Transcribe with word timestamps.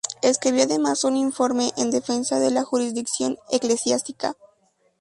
Escribió 0.23 0.63
además 0.63 1.03
un 1.03 1.15
"Informe 1.15 1.73
en 1.77 1.91
defensa 1.91 2.39
de 2.39 2.49
la 2.49 2.63
jurisdicción 2.63 3.37
eclesiástica". 3.51 4.35